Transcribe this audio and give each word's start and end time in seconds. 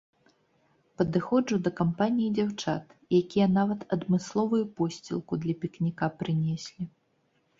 Падыходжу 1.01 1.57
да 1.67 1.71
кампаніі 1.79 2.29
дзяўчат, 2.37 2.85
якія 3.19 3.47
нават 3.59 3.81
адмысловую 3.97 4.61
посцілку 4.79 5.33
для 5.43 5.55
пікніка 5.63 6.05
прынеслі. 6.23 6.83